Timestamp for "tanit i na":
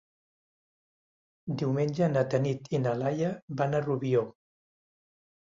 2.35-2.97